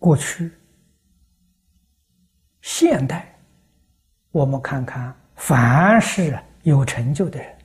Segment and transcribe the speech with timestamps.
[0.00, 0.50] 过去、
[2.62, 3.32] 现代，
[4.32, 7.58] 我们看看，凡是有成就的人，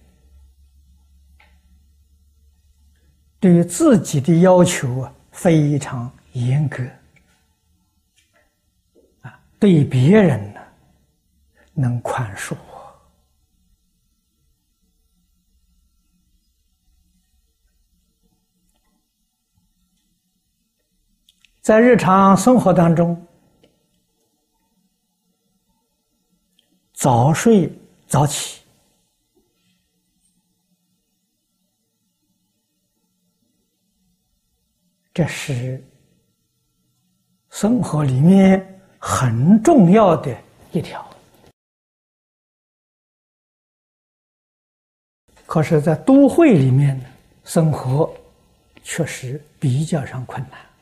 [3.39, 6.83] 对于自己的要求啊非常严格，
[9.21, 10.59] 啊，对别人呢
[11.73, 12.53] 能宽恕。
[21.65, 23.19] 在日常生活当中，
[26.93, 27.67] 早睡
[28.05, 28.61] 早起，
[35.11, 35.83] 这是
[37.49, 40.37] 生活里面很重要的
[40.71, 41.03] 一条。
[45.47, 47.05] 可是，在都会里面呢，
[47.43, 48.15] 生活
[48.83, 50.74] 确实比较上困难。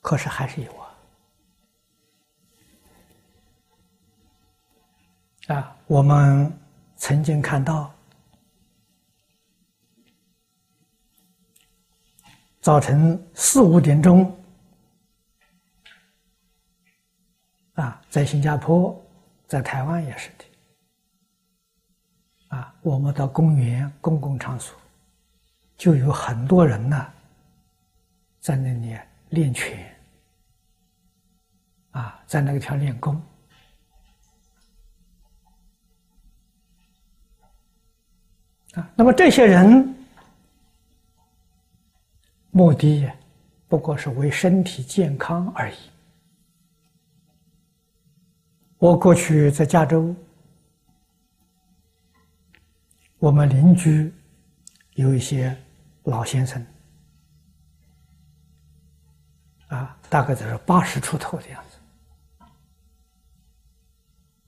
[0.00, 0.96] 可是还是有啊！
[5.48, 6.50] 啊，我们
[6.96, 7.92] 曾经看到
[12.60, 14.34] 早晨四五点钟
[17.74, 18.98] 啊，在新加坡，
[19.46, 20.44] 在台湾也是的
[22.56, 24.74] 啊，我们到公园、公共场所，
[25.76, 27.12] 就有很多人呢，
[28.40, 28.98] 在那里。
[29.30, 29.96] 练拳
[31.90, 33.20] 啊，在那个条练功
[38.74, 39.94] 啊，那么这些人
[42.50, 43.10] 目的
[43.68, 45.76] 不过是为身体健康而已。
[48.78, 50.14] 我过去在加州，
[53.18, 54.12] 我们邻居
[54.94, 55.56] 有一些
[56.04, 56.64] 老先生。
[59.70, 61.78] 啊，大概就是八十出头的样子。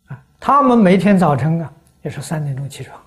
[0.06, 3.00] 啊，他们每天早晨啊，也是三点钟起床，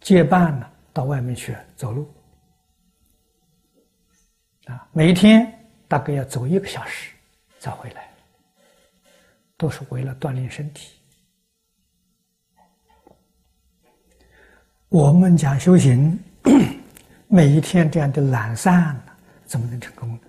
[0.00, 2.12] 结伴呢到外面去走路。
[4.66, 5.50] 啊，每一天
[5.86, 7.14] 大概要走一个小时
[7.60, 8.10] 再回来，
[9.56, 10.94] 都是为了锻炼身体。
[14.88, 16.18] 我们讲修行，
[17.28, 19.00] 每一天这样的懒散，
[19.44, 20.20] 怎么能成功呢？